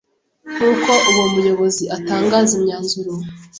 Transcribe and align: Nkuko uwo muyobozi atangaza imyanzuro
Nkuko 0.55 0.91
uwo 1.09 1.23
muyobozi 1.33 1.83
atangaza 1.97 2.51
imyanzuro 2.59 3.11